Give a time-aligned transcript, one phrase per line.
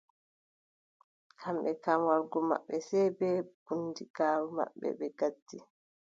[1.39, 5.57] Kamɓe kam warugo maɓɓe sey bee bundigaaru maɓɓe ɓe ngaddi.